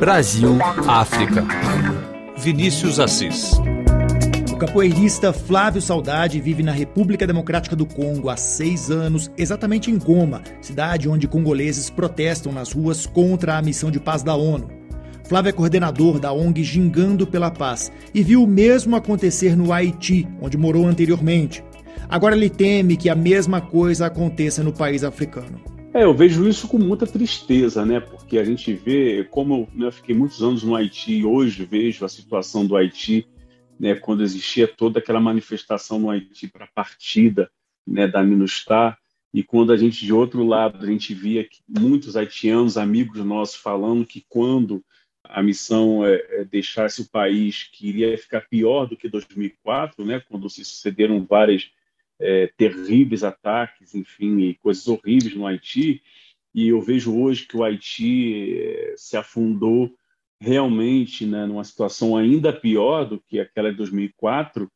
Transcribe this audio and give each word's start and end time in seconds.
Brasil, 0.00 0.58
África. 0.88 1.46
Vinícius 2.36 2.98
Assis. 2.98 3.52
O 4.52 4.56
capoeirista 4.56 5.32
Flávio 5.32 5.80
Saudade 5.80 6.40
vive 6.40 6.60
na 6.60 6.72
República 6.72 7.24
Democrática 7.24 7.76
do 7.76 7.86
Congo 7.86 8.28
há 8.28 8.36
seis 8.36 8.90
anos, 8.90 9.30
exatamente 9.38 9.88
em 9.88 9.96
Goma, 9.96 10.42
cidade 10.60 11.08
onde 11.08 11.28
congoleses 11.28 11.88
protestam 11.88 12.50
nas 12.50 12.72
ruas 12.72 13.06
contra 13.06 13.58
a 13.58 13.62
missão 13.62 13.92
de 13.92 14.00
paz 14.00 14.24
da 14.24 14.34
ONU. 14.34 14.68
Flávio 15.28 15.50
é 15.50 15.52
coordenador 15.52 16.18
da 16.18 16.32
ONG 16.32 16.64
Gingando 16.64 17.24
pela 17.24 17.52
Paz 17.52 17.92
e 18.12 18.24
viu 18.24 18.42
o 18.42 18.48
mesmo 18.48 18.96
acontecer 18.96 19.56
no 19.56 19.72
Haiti, 19.72 20.26
onde 20.42 20.58
morou 20.58 20.88
anteriormente. 20.88 21.62
Agora 22.08 22.34
ele 22.34 22.50
teme 22.50 22.96
que 22.96 23.08
a 23.08 23.14
mesma 23.14 23.60
coisa 23.60 24.06
aconteça 24.06 24.64
no 24.64 24.72
país 24.72 25.04
africano. 25.04 25.60
É, 25.94 26.02
eu 26.04 26.14
vejo 26.14 26.48
isso 26.48 26.66
com 26.66 26.78
muita 26.78 27.06
tristeza, 27.06 27.84
né? 27.84 28.02
Porque 28.30 28.38
a 28.38 28.44
gente 28.44 28.72
vê, 28.72 29.24
como 29.24 29.68
eu 29.74 29.86
né, 29.86 29.90
fiquei 29.90 30.14
muitos 30.14 30.40
anos 30.40 30.62
no 30.62 30.76
Haiti, 30.76 31.14
e 31.14 31.24
hoje 31.24 31.64
vejo 31.64 32.04
a 32.04 32.08
situação 32.08 32.64
do 32.64 32.76
Haiti, 32.76 33.26
né, 33.76 33.96
quando 33.96 34.22
existia 34.22 34.68
toda 34.68 35.00
aquela 35.00 35.18
manifestação 35.18 35.98
no 35.98 36.08
Haiti 36.08 36.46
para 36.46 36.64
a 36.64 36.70
partida 36.72 37.50
né, 37.84 38.06
da 38.06 38.22
Minustar, 38.22 38.96
e 39.34 39.42
quando 39.42 39.72
a 39.72 39.76
gente, 39.76 40.06
de 40.06 40.12
outro 40.12 40.46
lado, 40.46 40.80
a 40.80 40.86
gente 40.86 41.12
via 41.12 41.42
que 41.42 41.58
muitos 41.68 42.16
haitianos, 42.16 42.78
amigos 42.78 43.18
nossos, 43.18 43.56
falando 43.56 44.06
que 44.06 44.24
quando 44.28 44.80
a 45.24 45.42
missão 45.42 46.06
é, 46.06 46.14
é 46.30 46.44
deixasse 46.44 47.02
o 47.02 47.10
país, 47.10 47.64
que 47.64 47.88
iria 47.88 48.16
ficar 48.16 48.42
pior 48.42 48.86
do 48.86 48.96
que 48.96 49.08
2004, 49.08 50.04
né, 50.04 50.22
quando 50.28 50.48
se 50.48 50.64
sucederam 50.64 51.26
várias 51.28 51.68
é, 52.20 52.48
terríveis 52.56 53.24
ataques, 53.24 53.92
enfim, 53.92 54.38
e 54.42 54.54
coisas 54.54 54.86
horríveis 54.86 55.34
no 55.34 55.48
Haiti. 55.48 56.00
E 56.54 56.68
eu 56.68 56.80
vejo 56.80 57.16
hoje 57.16 57.46
que 57.46 57.56
o 57.56 57.62
Haiti 57.62 58.60
é, 58.60 58.94
se 58.96 59.16
afundou 59.16 59.94
realmente 60.40 61.26
né, 61.26 61.46
numa 61.46 61.64
situação 61.64 62.16
ainda 62.16 62.52
pior 62.52 63.04
do 63.04 63.20
que 63.20 63.38
aquela 63.38 63.70
de 63.70 63.76
2004, 63.76 64.70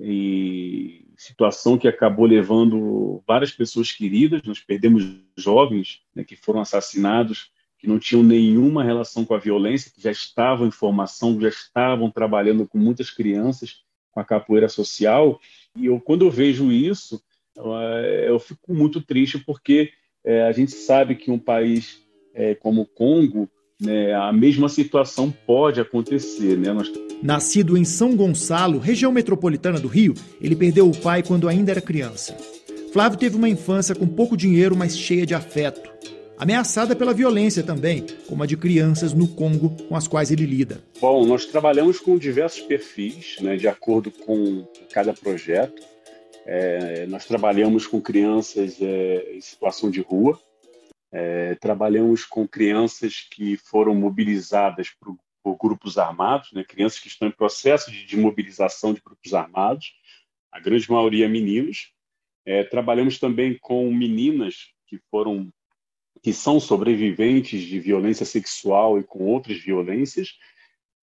e 0.00 1.08
situação 1.16 1.76
que 1.76 1.88
acabou 1.88 2.24
levando 2.24 3.22
várias 3.26 3.50
pessoas 3.50 3.90
queridas. 3.90 4.42
Nós 4.44 4.60
perdemos 4.60 5.04
jovens 5.36 6.00
né, 6.14 6.22
que 6.22 6.36
foram 6.36 6.60
assassinados, 6.60 7.50
que 7.78 7.88
não 7.88 7.98
tinham 7.98 8.22
nenhuma 8.22 8.84
relação 8.84 9.24
com 9.24 9.34
a 9.34 9.38
violência, 9.38 9.90
que 9.92 10.00
já 10.00 10.10
estavam 10.10 10.66
em 10.66 10.70
formação, 10.70 11.40
já 11.40 11.48
estavam 11.48 12.10
trabalhando 12.10 12.66
com 12.66 12.78
muitas 12.78 13.10
crianças 13.10 13.82
com 14.12 14.20
a 14.20 14.24
capoeira 14.24 14.68
social. 14.68 15.40
E 15.76 15.86
eu, 15.86 16.00
quando 16.00 16.24
eu 16.24 16.30
vejo 16.30 16.72
isso, 16.72 17.20
eu 18.26 18.38
fico 18.38 18.72
muito 18.72 19.00
triste 19.00 19.38
porque 19.38 19.92
é, 20.28 20.42
a 20.42 20.52
gente 20.52 20.72
sabe 20.72 21.14
que 21.14 21.30
um 21.30 21.38
país 21.38 22.02
é, 22.34 22.54
como 22.54 22.82
o 22.82 22.86
Congo, 22.86 23.48
né, 23.80 24.12
a 24.12 24.30
mesma 24.30 24.68
situação 24.68 25.32
pode 25.46 25.80
acontecer. 25.80 26.58
Né? 26.58 26.70
Nós... 26.70 26.92
Nascido 27.22 27.78
em 27.78 27.84
São 27.84 28.14
Gonçalo, 28.14 28.78
região 28.78 29.10
metropolitana 29.10 29.80
do 29.80 29.88
Rio, 29.88 30.12
ele 30.38 30.54
perdeu 30.54 30.86
o 30.86 30.94
pai 30.94 31.22
quando 31.22 31.48
ainda 31.48 31.70
era 31.70 31.80
criança. 31.80 32.36
Flávio 32.92 33.18
teve 33.18 33.36
uma 33.36 33.48
infância 33.48 33.94
com 33.94 34.06
pouco 34.06 34.36
dinheiro, 34.36 34.76
mas 34.76 34.98
cheia 34.98 35.24
de 35.24 35.34
afeto 35.34 35.88
ameaçada 36.38 36.94
pela 36.94 37.12
violência 37.12 37.62
também, 37.64 38.06
como 38.28 38.42
a 38.42 38.46
de 38.46 38.56
crianças 38.56 39.12
no 39.12 39.26
Congo 39.26 39.76
com 39.88 39.96
as 39.96 40.06
quais 40.06 40.30
ele 40.30 40.46
lida. 40.46 40.80
Bom, 41.00 41.26
nós 41.26 41.44
trabalhamos 41.44 41.98
com 41.98 42.16
diversos 42.16 42.60
perfis, 42.60 43.38
né, 43.40 43.56
de 43.56 43.66
acordo 43.66 44.10
com 44.10 44.64
cada 44.92 45.12
projeto. 45.12 45.82
É, 46.50 47.04
nós 47.08 47.26
trabalhamos 47.26 47.86
com 47.86 48.00
crianças 48.00 48.80
é, 48.80 49.34
em 49.36 49.40
situação 49.42 49.90
de 49.90 50.00
rua, 50.00 50.40
é, 51.12 51.54
trabalhamos 51.56 52.24
com 52.24 52.48
crianças 52.48 53.20
que 53.20 53.58
foram 53.58 53.94
mobilizadas 53.94 54.88
por, 54.98 55.14
por 55.42 55.58
grupos 55.58 55.98
armados, 55.98 56.50
né, 56.52 56.64
crianças 56.64 57.00
que 57.00 57.08
estão 57.08 57.28
em 57.28 57.32
processo 57.32 57.90
de, 57.90 58.16
mobilização 58.16 58.94
de 58.94 59.02
grupos 59.02 59.34
armados, 59.34 59.92
a 60.50 60.58
grande 60.58 60.90
maioria 60.90 61.28
meninos. 61.28 61.92
É, 62.46 62.64
trabalhamos 62.64 63.18
também 63.18 63.58
com 63.58 63.92
meninas 63.92 64.72
que 64.86 64.98
foram 65.10 65.52
que 66.22 66.32
são 66.32 66.58
sobreviventes 66.58 67.60
de 67.60 67.78
violência 67.78 68.24
sexual 68.24 68.98
e 68.98 69.04
com 69.04 69.22
outras 69.26 69.58
violências. 69.58 70.30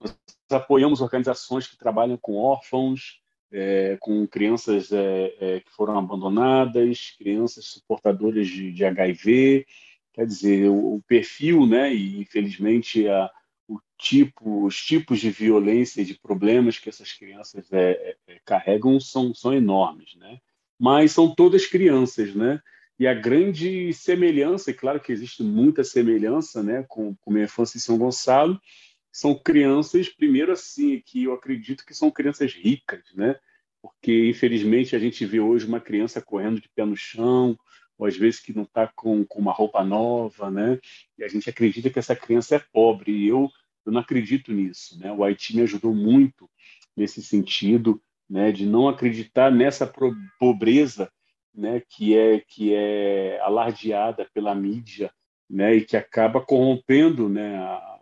Nós 0.01 0.17
apoiamos 0.49 1.01
organizações 1.01 1.67
que 1.67 1.77
trabalham 1.77 2.17
com 2.17 2.35
órfãos, 2.35 3.21
é, 3.55 3.97
com 4.01 4.27
crianças 4.27 4.91
é, 4.91 5.33
é, 5.39 5.59
que 5.61 5.71
foram 5.71 5.97
abandonadas, 5.97 7.15
crianças 7.17 7.65
suportadoras 7.65 8.47
de, 8.47 8.71
de 8.71 8.83
HIV. 8.83 9.65
Quer 10.13 10.25
dizer, 10.25 10.69
o, 10.69 10.95
o, 10.95 11.01
perfil, 11.07 11.65
né, 11.65 11.93
e 11.93 12.19
infelizmente 12.19 13.07
a, 13.07 13.31
o 13.65 13.79
tipo, 13.97 14.65
os 14.65 14.83
tipos 14.83 15.19
de 15.19 15.29
violência 15.29 16.01
e 16.01 16.05
de 16.05 16.19
problemas 16.19 16.77
que 16.77 16.89
essas 16.89 17.13
crianças 17.13 17.71
é, 17.71 18.17
é, 18.27 18.39
carregam 18.43 18.99
são, 18.99 19.33
são 19.33 19.53
enormes, 19.53 20.15
né? 20.15 20.39
Mas 20.77 21.13
são 21.13 21.33
todas 21.33 21.65
crianças, 21.65 22.35
né? 22.35 22.59
E 22.99 23.07
a 23.07 23.13
grande 23.13 23.93
semelhança, 23.93 24.71
é 24.71 24.73
claro 24.73 24.99
que 24.99 25.13
existe 25.13 25.43
muita 25.43 25.83
semelhança 25.83 26.61
né, 26.61 26.85
com, 26.87 27.15
com 27.15 27.31
minha 27.31 27.45
infância 27.45 27.77
em 27.77 27.81
São 27.81 27.97
Gonçalo, 27.97 28.59
são 29.11 29.33
crianças, 29.33 30.09
primeiro 30.09 30.51
assim, 30.51 31.01
que 31.05 31.23
eu 31.23 31.33
acredito 31.33 31.85
que 31.85 31.93
são 31.93 32.11
crianças 32.11 32.53
ricas, 32.53 33.03
né? 33.13 33.37
Porque, 33.85 34.29
infelizmente, 34.29 34.95
a 34.95 34.99
gente 34.99 35.25
vê 35.25 35.39
hoje 35.39 35.67
uma 35.67 35.79
criança 35.79 36.21
correndo 36.21 36.59
de 36.59 36.67
pé 36.69 36.83
no 36.85 36.95
chão, 36.97 37.55
ou 37.97 38.07
às 38.07 38.17
vezes 38.17 38.39
que 38.39 38.51
não 38.51 38.63
está 38.63 38.87
com, 38.87 39.23
com 39.23 39.39
uma 39.39 39.51
roupa 39.51 39.83
nova, 39.83 40.49
né? 40.49 40.79
E 41.17 41.23
a 41.23 41.27
gente 41.27 41.49
acredita 41.49 41.89
que 41.89 41.99
essa 41.99 42.15
criança 42.15 42.55
é 42.55 42.63
pobre, 42.73 43.11
e 43.11 43.27
eu, 43.27 43.49
eu 43.85 43.91
não 43.91 44.01
acredito 44.01 44.51
nisso, 44.51 44.99
né? 44.99 45.11
O 45.11 45.23
Haiti 45.23 45.55
me 45.55 45.61
ajudou 45.61 45.93
muito 45.93 46.49
nesse 46.97 47.21
sentido, 47.21 48.01
né? 48.27 48.51
De 48.51 48.65
não 48.65 48.89
acreditar 48.89 49.51
nessa 49.51 49.91
pobreza 50.39 51.11
né, 51.53 51.81
que 51.87 52.17
é 52.17 52.39
que 52.39 52.73
é 52.73 53.39
alardeada 53.41 54.27
pela 54.33 54.53
mídia, 54.53 55.11
né, 55.49 55.75
e 55.75 55.85
que 55.85 55.95
acaba 55.95 56.41
corrompendo, 56.41 57.29
né, 57.29 57.55
a, 57.57 57.99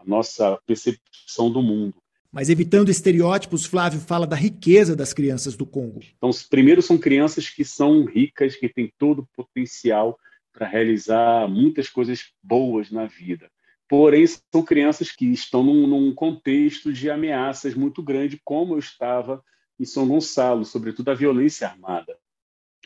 a 0.00 0.02
nossa 0.04 0.60
percepção 0.66 1.50
do 1.50 1.62
mundo. 1.62 2.01
Mas 2.32 2.48
evitando 2.48 2.90
estereótipos, 2.90 3.66
Flávio 3.66 4.00
fala 4.00 4.26
da 4.26 4.34
riqueza 4.34 4.96
das 4.96 5.12
crianças 5.12 5.54
do 5.54 5.66
Congo. 5.66 6.00
Então, 6.16 6.30
primeiro 6.48 6.80
são 6.80 6.96
crianças 6.96 7.50
que 7.50 7.62
são 7.62 8.06
ricas, 8.06 8.56
que 8.56 8.70
têm 8.70 8.90
todo 8.96 9.18
o 9.20 9.28
potencial 9.36 10.18
para 10.50 10.66
realizar 10.66 11.46
muitas 11.46 11.90
coisas 11.90 12.32
boas 12.42 12.90
na 12.90 13.04
vida. 13.06 13.50
Porém, 13.86 14.24
são 14.26 14.62
crianças 14.64 15.12
que 15.12 15.26
estão 15.26 15.62
num, 15.62 15.86
num 15.86 16.14
contexto 16.14 16.90
de 16.90 17.10
ameaças 17.10 17.74
muito 17.74 18.02
grande, 18.02 18.40
como 18.42 18.74
eu 18.74 18.78
estava 18.78 19.44
em 19.78 19.84
São 19.84 20.08
Gonçalo, 20.08 20.64
sobretudo 20.64 21.10
a 21.10 21.14
violência 21.14 21.68
armada. 21.68 22.16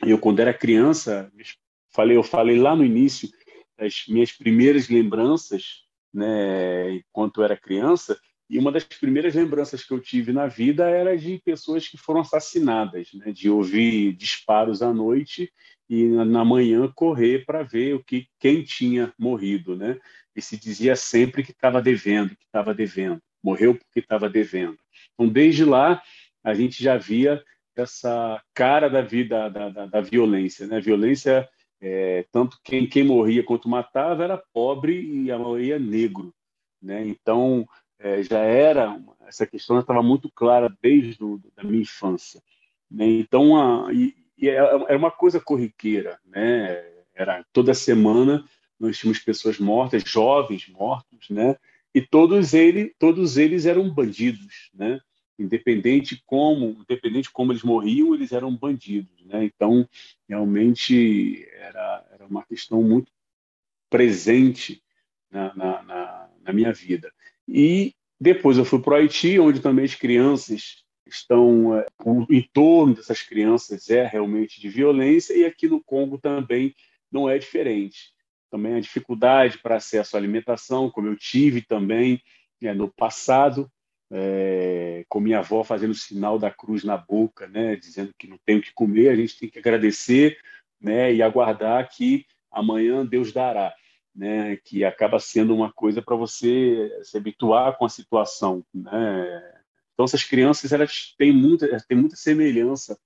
Eu, 0.05 0.19
quando 0.19 0.41
era 0.41 0.53
criança, 0.53 1.31
falei, 1.91 2.17
eu 2.17 2.25
falei 2.25 2.59
lá 2.59 2.75
no 2.75 2.85
início, 2.85 3.29
das 3.79 4.05
minhas 4.09 4.33
primeiras 4.33 4.89
lembranças, 4.89 5.85
né, 6.13 6.95
enquanto 6.95 7.41
eu 7.41 7.45
era 7.45 7.57
criança, 7.57 8.19
e 8.49 8.59
uma 8.59 8.71
das 8.71 8.85
primeiras 8.85 9.35
lembranças 9.35 9.85
que 9.85 9.93
eu 9.93 10.01
tive 10.01 10.33
na 10.33 10.47
vida 10.47 10.89
era 10.89 11.17
de 11.17 11.41
pessoas 11.45 11.89
que 11.89 11.97
foram 11.97 12.21
assassinadas, 12.21 13.13
né, 13.15 13.33
de 13.33 13.51
ouvir 13.51 14.13
disparos 14.13 14.83
à 14.83 14.93
noite 14.93 15.53
e 15.89 16.05
na 16.05 16.45
manhã 16.45 16.91
correr 16.95 17.45
para 17.45 17.63
ver 17.63 17.95
o 17.95 18.05
que 18.05 18.29
quem 18.39 18.63
tinha 18.63 19.13
morrido, 19.19 19.77
né? 19.77 19.99
E 20.35 20.43
se 20.43 20.57
dizia 20.57 20.97
sempre 20.97 21.43
que 21.45 21.53
estava 21.53 21.81
devendo, 21.81 22.37
que 22.37 22.45
estava 22.45 22.75
devendo, 22.75 23.21
morreu 23.43 23.75
porque 23.75 24.01
estava 24.01 24.29
devendo. 24.29 24.77
Então, 25.15 25.29
desde 25.29 25.65
lá, 25.65 26.03
a 26.43 26.55
gente 26.55 26.83
já 26.83 26.97
via 26.97 27.43
essa 27.77 28.43
cara 28.53 28.89
da 28.89 29.01
vida 29.01 29.49
da, 29.49 29.69
da, 29.69 29.87
da 29.87 30.01
violência, 30.01 30.67
né? 30.67 30.81
Violência 30.81 31.49
é, 31.81 32.25
tanto 32.33 32.59
quem, 32.65 32.89
quem 32.89 33.05
morria 33.05 33.45
quanto 33.45 33.69
matava 33.69 34.25
era 34.25 34.43
pobre 34.53 35.01
e 35.01 35.31
a 35.31 35.39
maioria 35.39 35.79
negro, 35.79 36.35
né? 36.83 37.07
Então 37.07 37.67
é, 37.99 38.23
já 38.23 38.39
era 38.41 39.01
essa 39.27 39.47
questão 39.47 39.79
estava 39.79 40.03
muito 40.03 40.31
clara 40.31 40.75
desde 40.81 41.19
do, 41.19 41.41
da 41.55 41.65
minha 41.65 41.83
infância, 41.83 42.43
né? 42.91 43.07
Então 43.07 43.57
a, 43.57 43.93
e, 43.93 44.15
e 44.39 44.49
é, 44.49 44.55
era 44.55 44.97
uma 44.97 45.11
coisa 45.11 45.41
corriqueira, 45.41 46.19
né? 46.25 46.85
Era 47.15 47.45
toda 47.53 47.75
semana 47.75 48.45
nós 48.79 48.99
tínhamos 48.99 49.19
pessoas 49.19 49.59
mortas, 49.59 50.03
jovens 50.05 50.69
mortos, 50.69 51.31
né? 51.31 51.57
E 51.95 52.03
todos 52.03 52.55
eles 52.55 52.93
todos 52.99 53.37
eles 53.37 53.67
eram 53.67 53.89
bandidos, 53.89 54.71
né? 54.75 55.01
independente 55.39 56.23
como, 56.25 56.79
independente 56.81 57.31
como 57.31 57.53
eles 57.53 57.63
morriam, 57.63 58.15
eles 58.15 58.33
eram 58.33 58.55
bandidos, 58.57 59.25
né? 59.27 59.45
Então, 59.45 59.87
realmente 60.29 61.47
era, 61.53 62.07
era 62.13 62.27
uma 62.27 62.45
questão 62.45 62.83
muito 62.83 63.13
presente 63.91 64.83
na, 65.31 65.55
na, 65.55 65.83
na, 65.83 66.31
na 66.41 66.53
minha 66.53 66.73
vida. 66.73 67.13
E 67.49 67.95
depois 68.21 68.59
eu 68.59 68.65
fui 68.65 68.81
para 68.81 68.95
o 68.95 68.97
Haiti, 68.97 69.39
onde 69.39 69.61
também 69.61 69.85
as 69.85 69.95
crianças 69.95 70.85
estão, 71.07 71.77
é, 71.79 71.87
o 72.05 72.27
entorno 72.31 72.95
dessas 72.95 73.23
crianças 73.23 73.89
é 73.91 74.07
realmente 74.07 74.61
de 74.61 74.69
violência, 74.69 75.35
e 75.35 75.45
aqui 75.45 75.69
no 75.69 75.83
Congo 75.83 76.19
também 76.19 76.75
não 77.11 77.29
é 77.29 77.39
diferente. 77.39 78.15
também 78.51 78.75
a 78.75 78.81
dificuldade 78.81 79.59
para 79.59 79.77
acesso 79.77 80.17
à 80.17 80.21
alimentação, 80.21 80.91
como 80.91 81.09
eu 81.09 81.17
tive 81.17 81.63
também 81.63 82.23
é, 82.63 82.73
no 82.73 82.89
passado, 82.89 83.71
é, 84.11 85.05
com 85.09 85.21
minha 85.21 85.41
avó 85.41 85.65
fazendo 85.65 85.91
o 85.91 85.95
sinal 85.95 86.39
da 86.39 86.51
cruz 86.51 86.85
na 86.85 86.97
boca, 86.97 87.47
né, 87.49 87.77
dizendo 87.77 88.15
que 88.19 88.29
não 88.29 88.39
tem 88.47 88.59
o 88.59 88.63
que 88.63 88.73
comer, 88.73 89.09
a 89.09 89.17
gente 89.17 89.39
tem 89.39 89.49
que 89.49 89.59
agradecer 89.59 90.39
né, 90.81 91.13
e 91.13 91.23
aguardar 91.23 91.89
que 91.91 92.25
amanhã 92.51 93.05
Deus 93.05 93.33
dará. 93.33 93.75
Né, 94.17 94.57
que 94.57 94.83
acaba 94.83 95.21
sendo 95.21 95.55
uma 95.55 95.71
coisa 95.71 96.01
para 96.01 96.17
você 96.17 96.91
se 97.03 97.19
habituar 97.19 97.77
com 97.77 97.85
a 97.85 97.89
situação. 97.91 98.65
Né? 98.73 99.63
Então, 99.93 100.05
essas 100.05 100.25
crianças 100.25 100.73
elas 100.73 101.15
têm 101.19 101.33
muita, 101.33 101.67
têm 101.87 101.99
muita 101.99 102.17
semelhança 102.17 102.99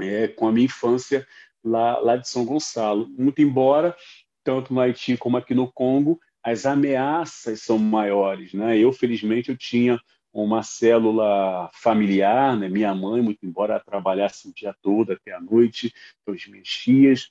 é, 0.00 0.26
com 0.26 0.48
a 0.48 0.52
minha 0.52 0.66
infância 0.66 1.24
lá, 1.62 1.98
lá 1.98 2.16
de 2.16 2.28
São 2.28 2.44
Gonçalo. 2.44 3.08
Muito 3.10 3.40
embora, 3.40 3.96
tanto 4.42 4.74
no 4.74 4.80
Haiti 4.80 5.16
como 5.16 5.36
aqui 5.36 5.54
no 5.54 5.70
Congo, 5.72 6.20
as 6.42 6.66
ameaças 6.66 7.62
são 7.62 7.78
maiores. 7.78 8.52
Né? 8.52 8.78
Eu, 8.78 8.92
felizmente, 8.92 9.50
eu 9.50 9.56
tinha 9.56 10.00
uma 10.32 10.62
célula 10.62 11.70
familiar, 11.74 12.56
né? 12.56 12.68
minha 12.68 12.94
mãe, 12.94 13.20
muito 13.20 13.44
embora 13.44 13.78
trabalhasse 13.78 14.48
o 14.48 14.54
dia 14.54 14.74
todo 14.80 15.12
até 15.12 15.32
a 15.32 15.40
noite, 15.40 15.92
as 16.26 16.46
minhas 16.46 16.68
tias, 16.68 17.30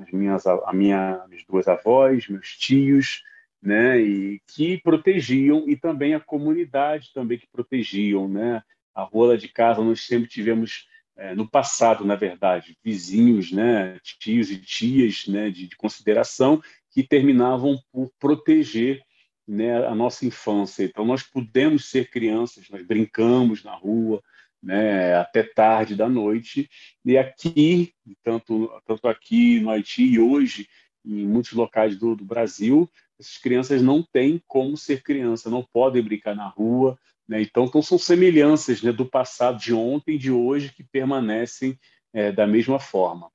as 0.00 0.10
minhas, 0.10 0.46
a 0.46 0.72
minha, 0.72 1.24
minhas 1.28 1.44
duas 1.44 1.68
avós, 1.68 2.28
meus 2.28 2.56
tios, 2.56 3.22
né? 3.62 4.00
E 4.00 4.40
que 4.46 4.78
protegiam 4.78 5.68
e 5.68 5.76
também 5.76 6.14
a 6.14 6.20
comunidade 6.20 7.12
também 7.14 7.38
que 7.38 7.46
protegiam, 7.50 8.28
né? 8.28 8.62
A 8.94 9.02
rua 9.02 9.36
de 9.36 9.48
casa 9.48 9.82
nós 9.82 10.02
sempre 10.02 10.28
tivemos 10.28 10.88
é, 11.16 11.34
no 11.34 11.48
passado, 11.48 12.04
na 12.04 12.14
verdade, 12.14 12.76
vizinhos, 12.82 13.52
né? 13.52 13.98
Tios 14.18 14.50
e 14.50 14.58
tias, 14.58 15.26
né? 15.26 15.50
De, 15.50 15.68
de 15.68 15.76
consideração 15.76 16.62
que 16.90 17.02
terminavam 17.02 17.78
por 17.90 18.10
proteger 18.18 19.02
né, 19.46 19.86
a 19.86 19.94
nossa 19.94 20.24
infância. 20.26 20.84
Então, 20.84 21.04
nós 21.04 21.22
pudemos 21.22 21.90
ser 21.90 22.10
crianças, 22.10 22.68
nós 22.70 22.84
brincamos 22.86 23.64
na 23.64 23.74
rua, 23.74 24.22
né, 24.62 25.16
até 25.16 25.42
tarde 25.42 25.96
da 25.96 26.08
noite. 26.08 26.70
E 27.04 27.18
aqui, 27.18 27.92
tanto, 28.22 28.70
tanto 28.86 29.08
aqui 29.08 29.60
no 29.60 29.70
Haiti 29.70 30.04
e 30.04 30.20
hoje, 30.20 30.68
em 31.04 31.26
muitos 31.26 31.52
locais 31.52 31.98
do, 31.98 32.14
do 32.14 32.24
Brasil, 32.24 32.88
essas 33.18 33.38
crianças 33.38 33.82
não 33.82 34.02
têm 34.02 34.40
como 34.46 34.76
ser 34.76 35.02
criança, 35.02 35.50
não 35.50 35.62
podem 35.62 36.02
brincar 36.02 36.34
na 36.36 36.46
rua. 36.46 36.98
Né? 37.28 37.42
Então, 37.42 37.64
então, 37.64 37.82
são 37.82 37.98
semelhanças 37.98 38.82
né, 38.82 38.92
do 38.92 39.06
passado, 39.06 39.58
de 39.58 39.74
ontem 39.74 40.16
de 40.16 40.30
hoje, 40.30 40.72
que 40.72 40.84
permanecem 40.84 41.78
é, 42.12 42.30
da 42.30 42.46
mesma 42.46 42.78
forma. 42.78 43.30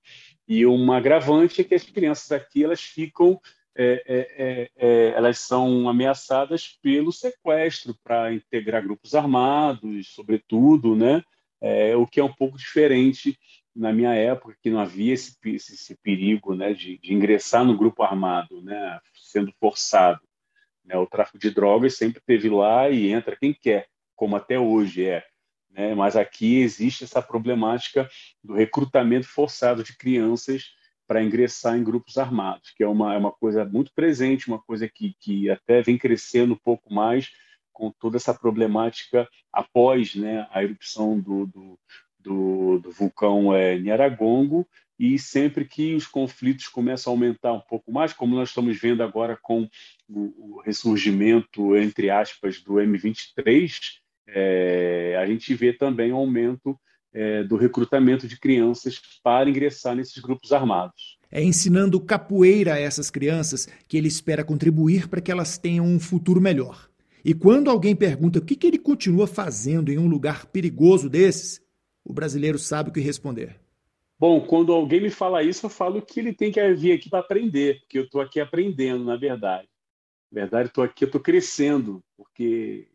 E 0.47 0.65
uma 0.65 0.97
agravante 0.97 1.59
é 1.59 1.63
que 1.63 1.75
as 1.75 1.83
crianças 1.83 2.31
aqui 2.31 2.63
elas 2.63 2.81
ficam 2.81 3.39
é, 3.77 4.03
é, 4.07 4.19
é, 4.37 4.71
é, 4.75 5.09
elas 5.09 5.37
são 5.37 5.87
ameaçadas 5.87 6.79
pelo 6.81 7.11
sequestro 7.11 7.95
para 8.03 8.33
integrar 8.33 8.83
grupos 8.83 9.13
armados, 9.13 10.13
sobretudo, 10.13 10.95
né? 10.95 11.23
É, 11.61 11.95
o 11.95 12.07
que 12.07 12.19
é 12.19 12.23
um 12.23 12.33
pouco 12.33 12.57
diferente 12.57 13.37
na 13.75 13.93
minha 13.93 14.13
época, 14.13 14.57
que 14.61 14.71
não 14.71 14.79
havia 14.79 15.13
esse, 15.13 15.37
esse, 15.45 15.75
esse 15.75 15.95
perigo 16.01 16.55
né, 16.55 16.73
de, 16.73 16.97
de, 16.97 17.13
ingressar 17.13 17.63
no 17.63 17.77
grupo 17.77 18.01
armado, 18.01 18.61
né, 18.61 18.99
sendo 19.13 19.53
forçado. 19.59 20.21
Né? 20.83 20.97
O 20.97 21.05
tráfico 21.05 21.37
de 21.37 21.51
drogas 21.51 21.95
sempre 21.95 22.21
teve 22.25 22.49
lá 22.49 22.89
e 22.89 23.11
entra 23.11 23.35
quem 23.35 23.53
quer, 23.53 23.87
como 24.15 24.35
até 24.35 24.57
hoje 24.59 25.05
é. 25.05 25.23
Né? 25.69 25.93
Mas 25.93 26.15
aqui 26.15 26.57
existe 26.59 27.03
essa 27.03 27.21
problemática 27.21 28.09
do 28.43 28.55
recrutamento 28.55 29.27
forçado 29.27 29.83
de 29.83 29.95
crianças 29.95 30.71
para 31.07 31.23
ingressar 31.23 31.77
em 31.77 31.83
grupos 31.83 32.17
armados, 32.17 32.71
que 32.75 32.83
é 32.83 32.87
uma, 32.87 33.13
é 33.13 33.17
uma 33.17 33.31
coisa 33.31 33.63
muito 33.63 33.91
presente, 33.93 34.47
uma 34.47 34.61
coisa 34.61 34.87
que, 34.87 35.15
que 35.19 35.49
até 35.49 35.81
vem 35.81 35.97
crescendo 35.97 36.53
um 36.53 36.59
pouco 36.63 36.93
mais 36.93 37.31
com 37.71 37.91
toda 37.91 38.17
essa 38.17 38.33
problemática 38.33 39.27
após 39.53 40.15
né, 40.15 40.47
a 40.51 40.63
erupção 40.63 41.19
do, 41.19 41.45
do, 41.45 41.79
do, 42.19 42.79
do 42.79 42.91
vulcão 42.91 43.53
é, 43.53 43.77
Nyaragongo, 43.79 44.67
e 44.99 45.19
sempre 45.19 45.63
que 45.63 45.93
os 45.93 46.07
conflitos 46.07 46.67
começam 46.67 47.13
a 47.13 47.15
aumentar 47.15 47.53
um 47.53 47.61
pouco 47.61 47.91
mais, 47.91 48.13
como 48.13 48.35
nós 48.35 48.49
estamos 48.49 48.79
vendo 48.79 49.03
agora 49.03 49.37
com 49.39 49.69
o, 50.09 50.59
ressurgimento, 50.61 51.77
entre 51.77 52.09
aspas, 52.09 52.59
do 52.61 52.73
M23, 52.73 53.99
é, 54.27 55.15
a 55.19 55.25
gente 55.25 55.53
vê 55.53 55.71
também 55.71 56.11
um 56.11 56.17
aumento 56.17 56.77
é, 57.17 57.43
do 57.43 57.55
recrutamento 57.55 58.27
de 58.27 58.39
crianças 58.39 59.01
para 59.23 59.49
ingressar 59.49 59.95
nesses 59.95 60.21
grupos 60.21 60.51
armados. 60.51 61.17
É 61.31 61.43
ensinando 61.43 61.99
capoeira 61.99 62.75
a 62.75 62.79
essas 62.79 63.09
crianças 63.09 63.67
que 63.87 63.97
ele 63.97 64.07
espera 64.07 64.43
contribuir 64.43 65.07
para 65.07 65.19
que 65.19 65.31
elas 65.31 65.57
tenham 65.57 65.83
um 65.83 65.99
futuro 65.99 66.39
melhor. 66.39 66.87
E 67.25 67.33
quando 67.33 67.71
alguém 67.71 67.95
pergunta 67.95 68.37
o 68.37 68.45
que, 68.45 68.55
que 68.55 68.67
ele 68.67 68.77
continua 68.77 69.25
fazendo 69.25 69.91
em 69.91 69.97
um 69.97 70.07
lugar 70.07 70.45
perigoso 70.45 71.09
desses, 71.09 71.59
o 72.05 72.13
brasileiro 72.13 72.59
sabe 72.59 72.91
o 72.91 72.93
que 72.93 72.99
responder. 72.99 73.59
Bom, 74.19 74.39
quando 74.41 74.71
alguém 74.71 75.01
me 75.01 75.09
fala 75.09 75.41
isso, 75.41 75.65
eu 75.65 75.69
falo 75.71 76.01
que 76.03 76.19
ele 76.19 76.33
tem 76.33 76.51
que 76.51 76.73
vir 76.75 76.91
aqui 76.91 77.09
para 77.09 77.19
aprender, 77.19 77.79
porque 77.79 77.97
eu 77.97 78.03
estou 78.03 78.21
aqui 78.21 78.39
aprendendo, 78.39 79.03
na 79.03 79.15
verdade. 79.15 79.67
Na 80.31 80.41
verdade, 80.41 80.69
estou 80.69 80.83
aqui, 80.83 81.03
eu 81.03 81.07
estou 81.07 81.21
crescendo, 81.21 82.03
porque, 82.15 82.87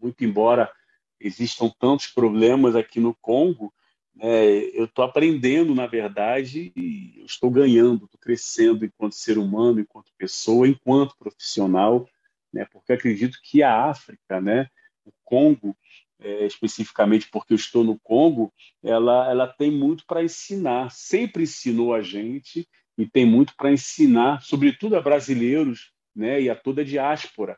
muito 0.00 0.24
embora 0.24 0.70
existam 1.20 1.70
tantos 1.78 2.06
problemas 2.06 2.76
aqui 2.76 3.00
no 3.00 3.14
Congo, 3.14 3.72
né, 4.14 4.46
eu 4.74 4.84
estou 4.84 5.04
aprendendo, 5.04 5.74
na 5.74 5.86
verdade, 5.86 6.72
e 6.74 7.22
estou 7.24 7.50
ganhando, 7.50 8.04
estou 8.04 8.20
crescendo 8.20 8.84
enquanto 8.84 9.14
ser 9.14 9.38
humano, 9.38 9.80
enquanto 9.80 10.12
pessoa, 10.18 10.66
enquanto 10.66 11.16
profissional, 11.16 12.08
né, 12.52 12.66
porque 12.72 12.92
acredito 12.92 13.38
que 13.42 13.62
a 13.62 13.84
África, 13.84 14.40
né, 14.40 14.68
o 15.04 15.12
Congo, 15.24 15.76
é, 16.20 16.46
especificamente 16.46 17.28
porque 17.30 17.52
eu 17.52 17.56
estou 17.56 17.84
no 17.84 17.98
Congo, 18.00 18.52
ela, 18.82 19.30
ela 19.30 19.46
tem 19.46 19.70
muito 19.70 20.04
para 20.04 20.22
ensinar, 20.22 20.90
sempre 20.90 21.44
ensinou 21.44 21.94
a 21.94 22.02
gente 22.02 22.68
e 22.96 23.06
tem 23.06 23.24
muito 23.24 23.54
para 23.56 23.70
ensinar, 23.70 24.42
sobretudo 24.42 24.96
a 24.96 25.00
brasileiros 25.00 25.92
né, 26.14 26.42
e 26.42 26.50
a 26.50 26.56
toda 26.56 26.82
a 26.82 26.84
diáspora, 26.84 27.56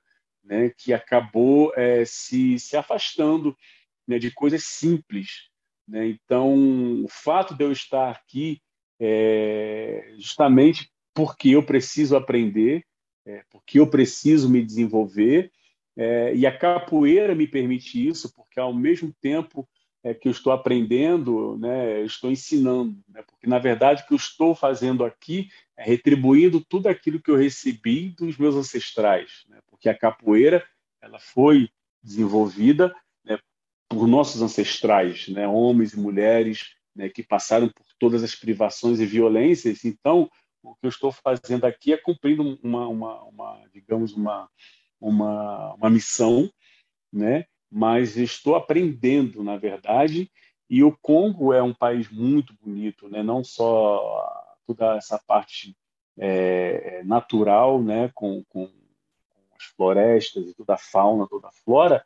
né, 0.50 0.73
que 0.76 0.93
acabou 0.93 1.73
é, 1.76 2.05
se, 2.05 2.58
se 2.58 2.76
afastando 2.76 3.56
né, 4.06 4.19
de 4.19 4.32
coisas 4.32 4.64
simples. 4.64 5.49
Né? 5.87 6.08
Então, 6.08 7.05
o 7.05 7.08
fato 7.08 7.55
de 7.55 7.62
eu 7.62 7.70
estar 7.70 8.11
aqui 8.11 8.61
é 9.00 10.12
justamente 10.19 10.91
porque 11.14 11.50
eu 11.50 11.62
preciso 11.62 12.17
aprender, 12.17 12.85
é, 13.25 13.44
porque 13.49 13.79
eu 13.79 13.87
preciso 13.87 14.50
me 14.50 14.64
desenvolver, 14.64 15.52
é, 15.97 16.35
e 16.35 16.44
a 16.47 16.56
capoeira 16.56 17.35
me 17.35 17.46
permite 17.46 18.06
isso, 18.06 18.34
porque 18.34 18.58
ao 18.58 18.75
mesmo 18.75 19.15
tempo 19.20 19.69
é, 20.03 20.15
que 20.15 20.27
eu 20.27 20.32
estou 20.32 20.53
aprendendo, 20.53 21.56
né, 21.58 22.01
eu 22.01 22.06
estou 22.06 22.31
ensinando, 22.31 22.96
né, 23.08 23.22
porque 23.22 23.46
na 23.46 23.58
verdade 23.58 24.03
o 24.03 24.06
que 24.06 24.15
eu 24.15 24.17
estou 24.17 24.55
fazendo 24.55 25.05
aqui 25.05 25.48
é 25.77 25.84
retribuindo 25.84 26.60
tudo 26.60 26.89
aquilo 26.89 27.20
que 27.20 27.31
eu 27.31 27.36
recebi 27.36 28.08
dos 28.10 28.36
meus 28.39 28.55
ancestrais, 28.55 29.44
né, 29.48 29.58
porque 29.81 29.89
a 29.89 29.96
capoeira 29.96 30.63
ela 31.01 31.19
foi 31.19 31.70
desenvolvida 32.03 32.94
né, 33.25 33.39
por 33.89 34.06
nossos 34.06 34.43
ancestrais, 34.43 35.27
né, 35.29 35.49
homens 35.49 35.94
e 35.94 35.99
mulheres 35.99 36.75
né, 36.94 37.08
que 37.08 37.22
passaram 37.22 37.67
por 37.70 37.87
todas 37.99 38.22
as 38.22 38.34
privações 38.34 39.01
e 39.01 39.06
violências. 39.06 39.87
Então, 39.87 40.31
o 40.63 40.75
que 40.75 40.84
eu 40.84 40.91
estou 40.91 41.10
fazendo 41.10 41.65
aqui 41.65 41.94
é 41.94 41.96
cumprindo 41.96 42.58
uma, 42.63 42.87
uma, 42.89 43.22
uma 43.25 43.69
digamos, 43.72 44.13
uma, 44.13 44.46
uma, 45.01 45.72
uma 45.75 45.89
missão, 45.89 46.53
né, 47.10 47.46
mas 47.70 48.19
estou 48.19 48.56
aprendendo, 48.56 49.43
na 49.43 49.56
verdade, 49.56 50.31
e 50.69 50.84
o 50.84 50.94
Congo 51.01 51.55
é 51.55 51.63
um 51.63 51.72
país 51.72 52.10
muito 52.10 52.55
bonito, 52.60 53.08
né? 53.08 53.22
não 53.22 53.43
só 53.43 54.55
toda 54.67 54.96
essa 54.96 55.19
parte 55.19 55.75
é, 56.19 56.99
é, 56.99 57.05
natural, 57.05 57.82
né? 57.82 58.10
Com, 58.15 58.44
com, 58.49 58.70
as 59.60 59.67
florestas 59.76 60.48
e 60.48 60.55
toda 60.55 60.74
a 60.74 60.79
fauna, 60.79 61.29
toda 61.29 61.48
a 61.48 61.52
flora, 61.52 62.05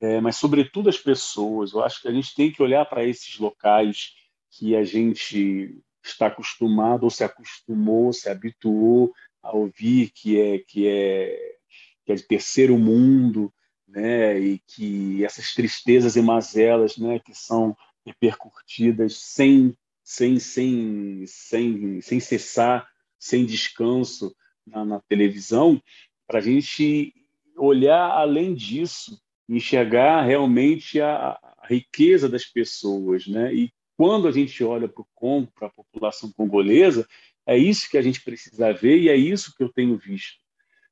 é, 0.00 0.20
mas 0.20 0.36
sobretudo 0.36 0.88
as 0.88 0.98
pessoas. 0.98 1.72
Eu 1.72 1.82
acho 1.82 2.02
que 2.02 2.08
a 2.08 2.12
gente 2.12 2.34
tem 2.34 2.50
que 2.50 2.62
olhar 2.62 2.84
para 2.84 3.04
esses 3.04 3.38
locais 3.38 4.14
que 4.50 4.74
a 4.76 4.84
gente 4.84 5.78
está 6.04 6.26
acostumado 6.26 7.04
ou 7.04 7.10
se 7.10 7.24
acostumou, 7.24 8.12
se 8.12 8.28
habituou 8.28 9.12
a 9.42 9.54
ouvir 9.54 10.10
que 10.10 10.40
é 10.40 10.58
que 10.58 10.88
é 10.88 11.56
que 12.04 12.12
é 12.12 12.14
de 12.14 12.22
terceiro 12.22 12.78
mundo, 12.78 13.52
né, 13.88 14.38
e 14.38 14.60
que 14.60 15.24
essas 15.24 15.52
tristezas 15.52 16.14
e 16.14 16.22
mazelas, 16.22 16.96
né, 16.96 17.18
que 17.18 17.34
são 17.34 17.76
repercutidas 18.04 19.16
sem, 19.16 19.76
sem, 20.04 20.38
sem, 20.38 21.24
sem, 21.26 22.00
sem 22.00 22.20
cessar, 22.20 22.88
sem 23.18 23.44
descanso 23.44 24.32
na, 24.64 24.84
na 24.84 25.00
televisão, 25.00 25.82
para 26.26 26.38
a 26.38 26.42
gente 26.42 27.14
olhar 27.56 28.10
além 28.10 28.54
disso, 28.54 29.20
enxergar 29.48 30.22
realmente 30.22 31.00
a, 31.00 31.38
a 31.58 31.66
riqueza 31.68 32.28
das 32.28 32.44
pessoas, 32.44 33.26
né? 33.26 33.54
E 33.54 33.72
quando 33.96 34.28
a 34.28 34.32
gente 34.32 34.62
olha 34.62 34.88
para 34.88 35.02
o 35.02 35.08
Congo, 35.14 35.50
para 35.54 35.68
a 35.68 35.70
população 35.70 36.30
congolesa, 36.32 37.06
É 37.46 37.56
isso 37.56 37.88
que 37.88 37.96
a 37.96 38.02
gente 38.02 38.20
precisa 38.22 38.72
ver 38.72 38.98
e 38.98 39.08
é 39.08 39.16
isso 39.16 39.54
que 39.56 39.62
eu 39.62 39.68
tenho 39.68 39.96
visto. 39.96 40.38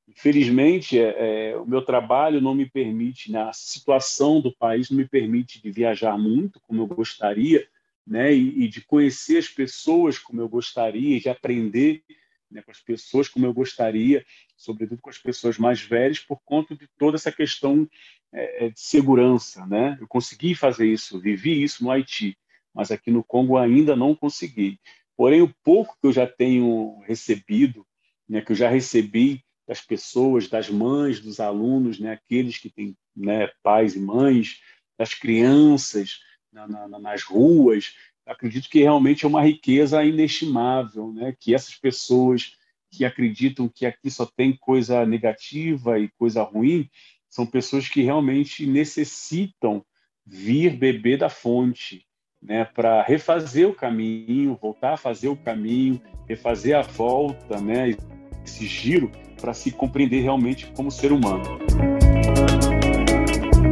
Infelizmente, 0.06 0.98
é, 0.98 1.50
é, 1.50 1.56
o 1.56 1.66
meu 1.66 1.82
trabalho 1.82 2.40
não 2.40 2.54
me 2.54 2.70
permite, 2.70 3.32
né, 3.32 3.42
a 3.42 3.52
situação 3.52 4.40
do 4.40 4.54
país 4.54 4.88
não 4.88 4.98
me 4.98 5.08
permite 5.08 5.60
de 5.60 5.70
viajar 5.72 6.16
muito 6.16 6.60
como 6.60 6.82
eu 6.82 6.86
gostaria, 6.86 7.66
né, 8.06 8.32
e, 8.32 8.64
e 8.64 8.68
de 8.68 8.82
conhecer 8.82 9.38
as 9.38 9.48
pessoas 9.48 10.18
como 10.18 10.40
eu 10.40 10.48
gostaria, 10.48 11.18
de 11.18 11.28
aprender 11.28 12.04
né, 12.50 12.62
com 12.62 12.70
as 12.70 12.80
pessoas 12.80 13.28
como 13.28 13.46
eu 13.46 13.52
gostaria, 13.52 14.24
sobretudo 14.56 15.00
com 15.00 15.10
as 15.10 15.18
pessoas 15.18 15.58
mais 15.58 15.80
velhas, 15.80 16.18
por 16.18 16.40
conta 16.44 16.74
de 16.76 16.88
toda 16.98 17.16
essa 17.16 17.32
questão 17.32 17.88
é, 18.32 18.66
é 18.66 18.68
de 18.70 18.80
segurança. 18.80 19.66
Né? 19.66 19.96
Eu 20.00 20.06
consegui 20.06 20.54
fazer 20.54 20.86
isso, 20.86 21.20
vivi 21.20 21.62
isso 21.62 21.82
no 21.82 21.90
Haiti, 21.90 22.36
mas 22.74 22.90
aqui 22.90 23.10
no 23.10 23.24
Congo 23.24 23.56
ainda 23.56 23.94
não 23.94 24.14
consegui. 24.14 24.78
Porém, 25.16 25.42
o 25.42 25.54
pouco 25.62 25.96
que 26.00 26.06
eu 26.06 26.12
já 26.12 26.26
tenho 26.26 27.00
recebido, 27.06 27.86
né, 28.28 28.40
que 28.40 28.52
eu 28.52 28.56
já 28.56 28.68
recebi 28.68 29.44
das 29.66 29.80
pessoas, 29.80 30.48
das 30.48 30.68
mães, 30.68 31.20
dos 31.20 31.40
alunos, 31.40 31.98
né, 31.98 32.12
aqueles 32.12 32.58
que 32.58 32.68
têm 32.68 32.96
né, 33.14 33.48
pais 33.62 33.94
e 33.94 34.00
mães, 34.00 34.60
das 34.98 35.14
crianças 35.14 36.20
na, 36.52 36.66
na, 36.66 36.98
nas 36.98 37.22
ruas, 37.22 37.94
acredito 38.26 38.68
que 38.68 38.80
realmente 38.80 39.24
é 39.24 39.28
uma 39.28 39.42
riqueza 39.42 40.04
inestimável, 40.04 41.12
né, 41.12 41.34
que 41.38 41.54
essas 41.54 41.74
pessoas 41.74 42.52
que 42.90 43.04
acreditam 43.04 43.68
que 43.68 43.84
aqui 43.84 44.10
só 44.10 44.24
tem 44.24 44.56
coisa 44.56 45.04
negativa 45.04 45.98
e 45.98 46.08
coisa 46.16 46.42
ruim, 46.42 46.88
são 47.28 47.44
pessoas 47.44 47.88
que 47.88 48.02
realmente 48.02 48.66
necessitam 48.66 49.84
vir 50.24 50.76
beber 50.76 51.18
da 51.18 51.28
fonte, 51.28 52.06
né, 52.40 52.64
para 52.64 53.02
refazer 53.02 53.68
o 53.68 53.74
caminho, 53.74 54.58
voltar 54.60 54.94
a 54.94 54.96
fazer 54.96 55.28
o 55.28 55.36
caminho, 55.36 56.00
refazer 56.28 56.76
a 56.76 56.82
volta, 56.82 57.60
né, 57.60 57.96
esse 58.44 58.66
giro 58.66 59.10
para 59.40 59.52
se 59.52 59.70
compreender 59.70 60.22
realmente 60.22 60.70
como 60.76 60.90
ser 60.90 61.12
humano. 61.12 61.58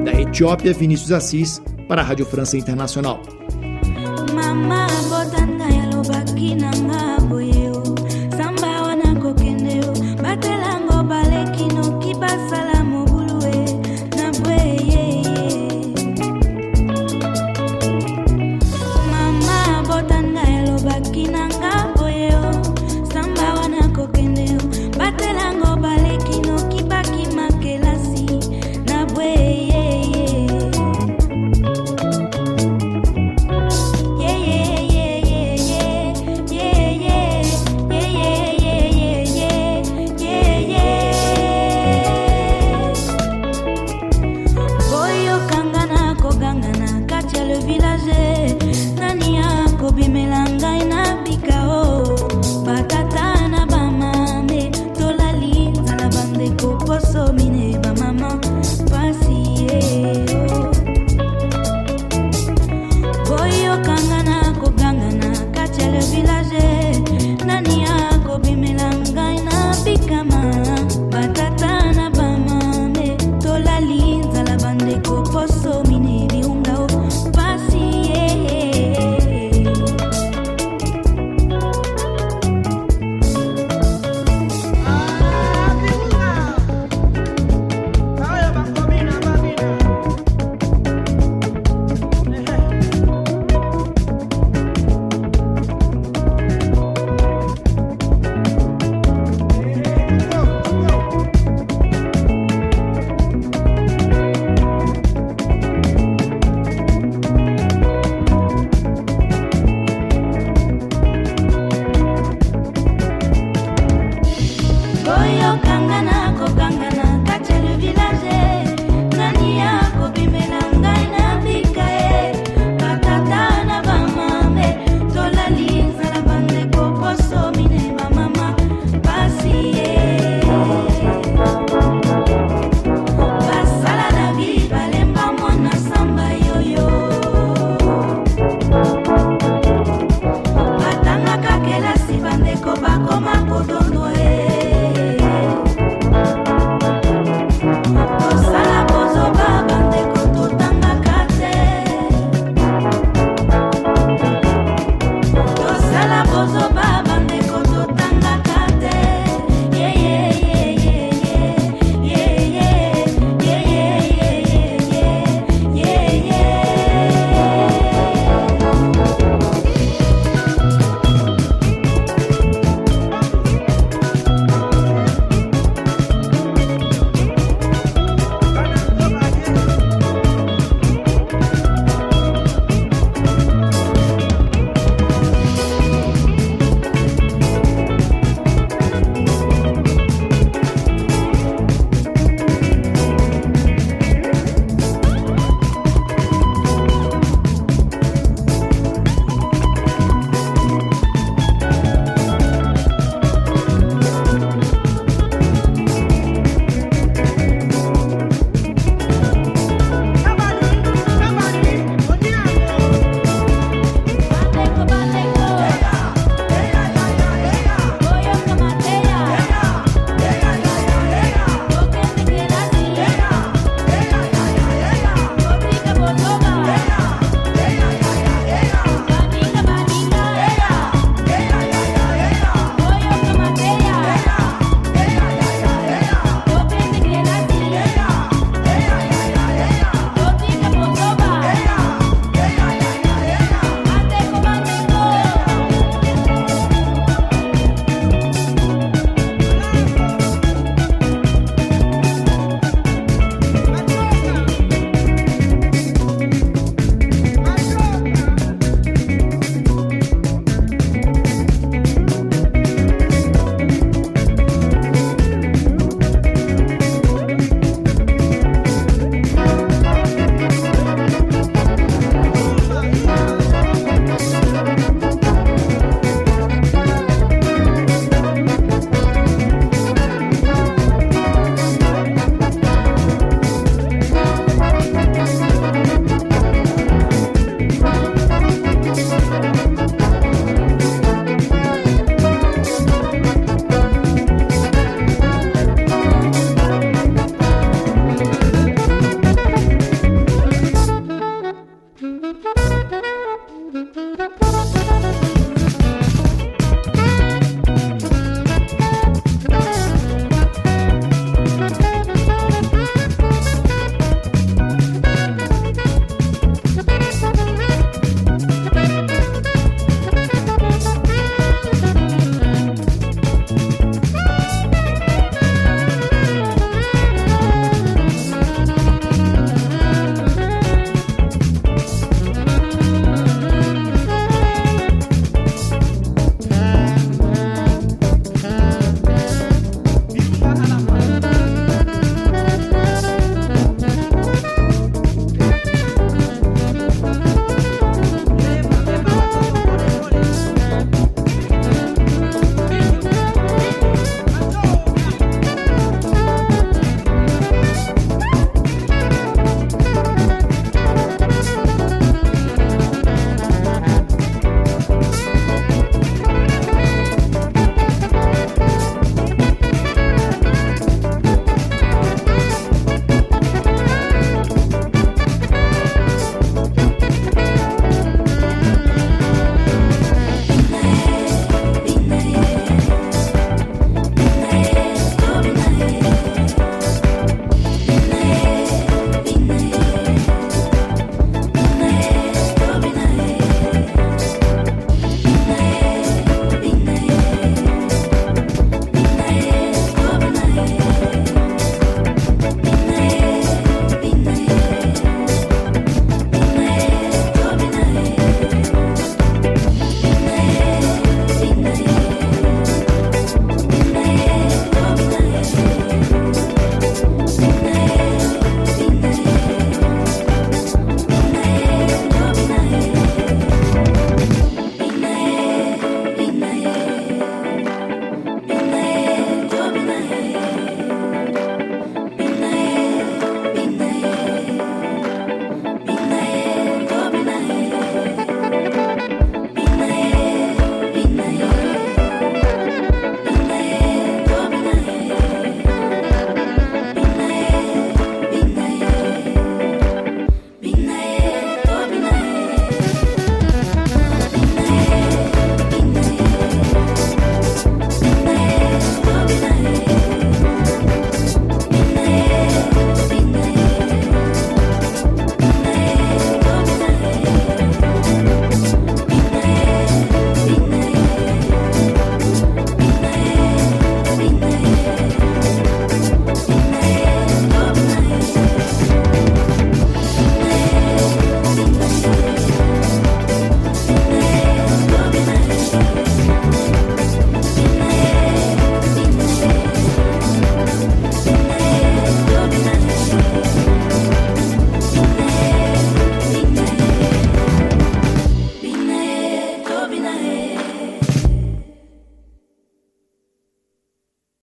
Da 0.04 0.12
Etiópia, 0.20 0.72
Vinícius 0.72 1.12
Assis, 1.12 1.62
para 1.86 2.02
a 2.02 2.04
Rádio 2.04 2.26
França 2.26 2.58
Internacional. 2.58 3.22
my 4.54 5.01